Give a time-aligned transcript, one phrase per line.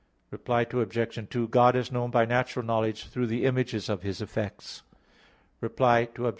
[0.31, 1.27] Reply Obj.
[1.29, 4.81] 2: God is known by natural knowledge through the images of His effects.
[5.59, 6.29] Reply Obj.